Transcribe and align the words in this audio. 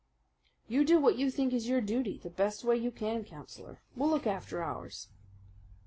"You 0.67 0.83
do 0.83 0.99
what 0.99 1.15
you 1.19 1.29
think 1.29 1.53
is 1.53 1.69
your 1.69 1.79
duty 1.79 2.17
the 2.17 2.31
best 2.31 2.63
way 2.63 2.75
you 2.75 2.89
can, 2.89 3.23
Councillor. 3.23 3.81
We'll 3.95 4.09
look 4.09 4.25
after 4.25 4.63
ours." 4.63 5.09